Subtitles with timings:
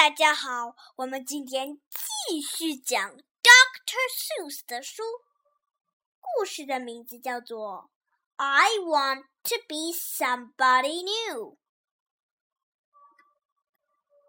[0.00, 1.78] 大家好，我们今天
[2.26, 5.02] 继续讲 Doctor Seuss 的书。
[6.18, 7.90] 故事的名字叫做
[8.42, 11.50] 《I Want to Be Somebody New》，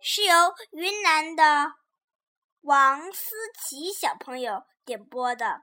[0.02, 1.76] 是由云南的
[2.64, 3.34] 王思
[3.64, 5.62] 琪小朋友点播的。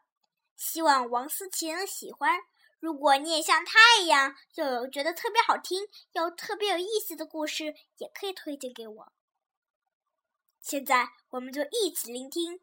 [0.57, 2.41] 希望王思琪能喜欢。
[2.81, 9.13] 如果你也像他一样，有觉得特别好听又特别有意思的故事，也可以推荐给我。
[10.68, 12.60] 现在，我们就一起聆听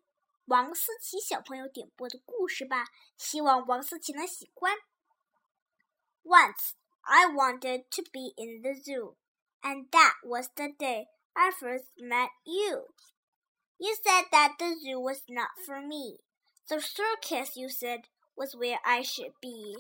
[0.47, 2.87] 王思琪小朋友点播的故事吧。
[3.17, 4.75] 希望王思琪能喜欢。
[6.23, 6.73] Once
[7.03, 9.17] I wanted to be in the zoo,
[9.62, 12.89] and that was the day I first met you.
[13.77, 16.19] You said that the zoo was not for me.
[16.69, 18.05] The circus, you said,
[18.35, 19.77] was where I should be.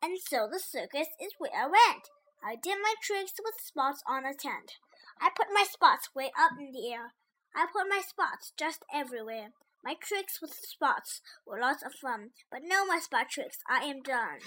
[0.00, 2.10] And so the circus is where I went.
[2.42, 4.76] I did my tricks with spots on a tent.
[5.18, 7.14] I put my spots way up in the air.
[7.55, 9.51] I put my spots just everywhere.
[9.83, 13.57] My tricks with spots were lots of fun, but no more spot tricks.
[13.67, 14.39] I am done.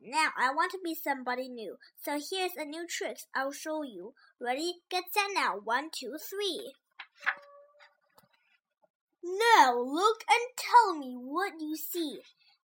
[0.00, 4.12] Now I want to be somebody new, so here's a new trick I'll show you.
[4.38, 4.74] Ready?
[4.90, 5.56] Get set now.
[5.64, 6.74] One, two, three.
[9.24, 12.20] Now look and tell me what you see.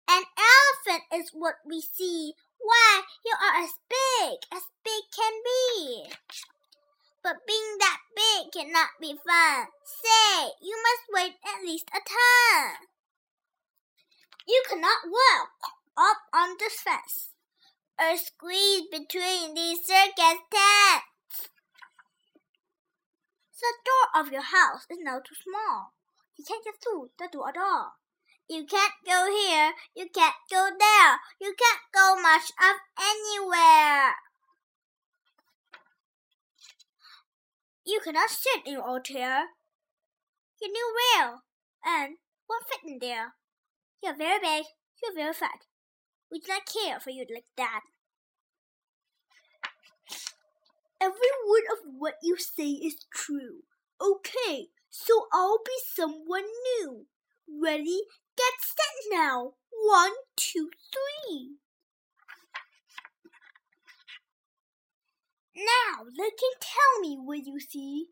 [0.06, 2.34] An elephant is what we see.
[2.58, 6.04] Why, you are as big as big can be.
[7.22, 7.99] But being that
[8.52, 9.66] big cannot be fun.
[9.84, 12.74] Say, you must wait at least a ton.
[14.46, 15.50] You cannot walk
[15.96, 17.30] up on the fence
[17.98, 21.48] or squeeze between these circus tents.
[23.60, 25.92] The door of your house is now too small.
[26.36, 27.92] You can't get through the door at all.
[28.48, 34.14] You can't go here, you can't go there, you can't go much of anywhere.
[37.90, 39.46] You cannot sit in your old chair.
[40.62, 41.42] Your new rail
[41.84, 43.34] and won't fit in there.
[44.00, 44.66] You're very big,
[45.02, 45.66] you're very fat.
[46.30, 47.80] We do not care for you like that.
[51.00, 53.64] Every word of what you say is true.
[54.00, 56.44] Okay, so I'll be someone
[56.78, 57.06] new.
[57.60, 58.02] Ready,
[58.36, 59.54] get set now.
[59.72, 61.56] One, two, three.
[66.00, 68.06] Now look and tell me what you see.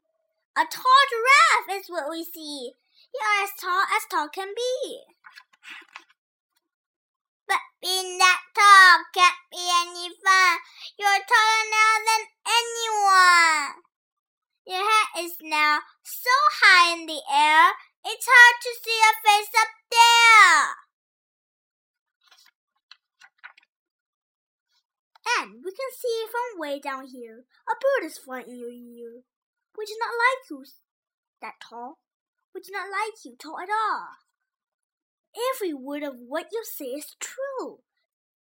[0.55, 2.73] A tall giraffe is what we see.
[3.15, 5.01] You're as tall as tall can be.
[7.47, 10.59] But being that tall can't be any fun.
[10.99, 13.81] You're taller now than anyone.
[14.67, 17.73] Your head is now so high in the air,
[18.05, 20.88] it's hard to see your face up there.
[25.37, 27.45] And we can see from way down here.
[27.69, 29.23] A bird is flying in your ear.
[29.77, 30.65] We do not like you
[31.43, 31.99] that tall.
[32.55, 34.09] We do not like you tall at all.
[35.55, 37.81] Every word of what you say is true.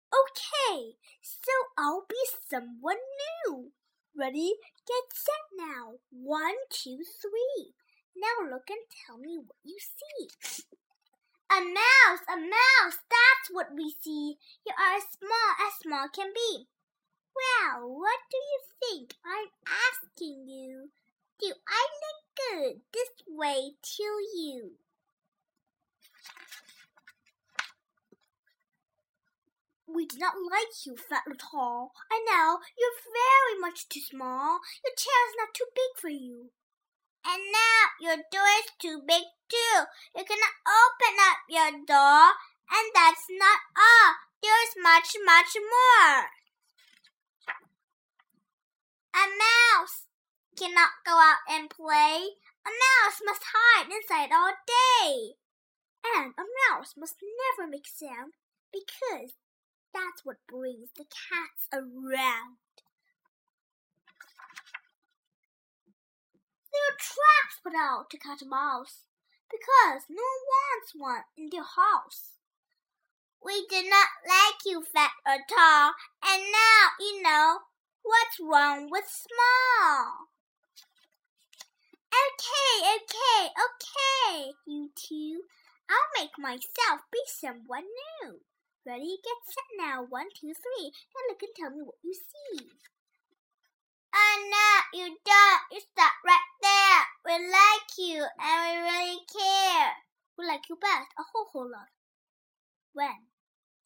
[0.10, 2.16] Okay, so I'll be
[2.50, 2.98] someone
[3.46, 3.72] new.
[4.18, 4.54] Ready?
[4.88, 6.00] Get set now.
[6.10, 7.74] One, two, three.
[8.16, 10.28] Now look and tell me what you see.
[11.52, 14.38] A mouse, a mouse, that's what we see.
[14.66, 16.68] You are as small as small can be.
[17.38, 19.14] Well, what do you think?
[19.26, 20.90] I'm asking you.
[21.40, 24.04] Do I look good this way to
[24.36, 24.72] you?
[29.88, 31.92] We do not like you, fat and tall.
[32.12, 34.60] And now you're very much too small.
[34.84, 36.52] Your chair is not too big for you.
[37.26, 39.78] And now your door is too big too.
[40.16, 42.34] You cannot open up your door.
[42.68, 44.16] And that's not all.
[44.42, 46.37] There's much, much more.
[49.18, 50.06] A mouse
[50.56, 52.38] cannot go out and play.
[52.62, 55.34] A mouse must hide inside all day.
[56.06, 57.16] And a mouse must
[57.58, 58.34] never make sound
[58.72, 59.34] because
[59.92, 62.62] that's what brings the cats around.
[66.70, 69.02] There are traps put out to catch a mouse
[69.50, 72.38] because no one wants one in their house.
[73.44, 77.60] We do not like you, fat or tall, and now you know
[78.08, 80.32] What's wrong with small?
[82.08, 85.44] Okay, okay, okay, you two.
[85.92, 88.40] I'll make myself be someone new.
[88.86, 90.08] Ready, get set now.
[90.08, 90.96] One, two, three.
[91.12, 92.72] Now look and tell me what you see.
[94.16, 95.64] Oh no, you don't.
[95.74, 97.04] You stop right there.
[97.26, 99.92] We like you and we really care.
[100.40, 101.92] We like you best a whole whole lot.
[102.94, 103.28] When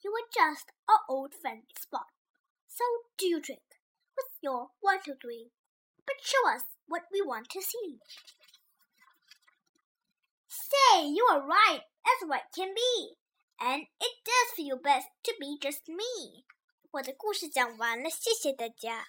[0.03, 2.05] you were just our old friend Spot.
[2.67, 2.83] So
[3.17, 3.70] do you drink
[4.16, 5.50] with your one, two, three.
[6.06, 7.98] But show us what we want to see.
[10.48, 13.16] Say, you are right, as what can be.
[13.60, 16.44] And it does feel best to be just me.
[16.92, 19.06] 我的故事讲完了，谢谢大家。